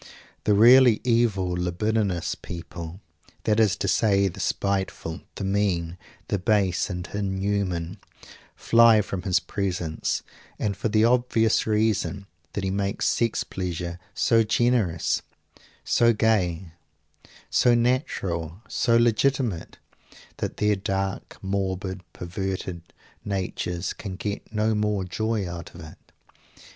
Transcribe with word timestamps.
The 0.45 0.55
really 0.55 0.99
evil 1.03 1.47
libidinous 1.49 2.33
people, 2.33 3.01
that 3.43 3.59
is 3.59 3.75
to 3.75 3.87
say 3.87 4.27
the 4.27 4.39
spiteful, 4.39 5.21
the 5.35 5.43
mean, 5.43 5.95
the 6.27 6.39
base 6.39 6.89
and 6.89 7.07
inhuman, 7.13 7.99
fly 8.55 9.01
from 9.03 9.21
his 9.21 9.39
presence, 9.39 10.23
and 10.57 10.75
for 10.75 10.89
the 10.89 11.05
obvious 11.05 11.67
reason 11.67 12.25
that 12.53 12.63
he 12.63 12.71
makes 12.71 13.05
sex 13.07 13.43
pleasure 13.43 13.99
so 14.15 14.41
generous, 14.41 15.21
so 15.83 16.13
gay, 16.13 16.71
so 17.51 17.75
natural, 17.75 18.59
so 18.67 18.97
legitimate, 18.97 19.77
that 20.37 20.57
their 20.57 20.75
dark 20.75 21.37
morbid 21.43 22.01
perverted 22.11 22.81
natures 23.23 23.93
can 23.93 24.15
get 24.15 24.51
no 24.51 24.73
more 24.73 25.03
joy 25.03 25.47
out 25.47 25.75
of 25.75 25.81
it. 25.81 25.99